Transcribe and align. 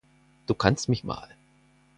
Du 0.47 0.55
kannst 0.55 0.89
mich 0.89 1.03
mal! 1.03 1.29